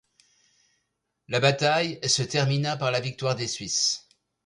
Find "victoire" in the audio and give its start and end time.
2.99-3.35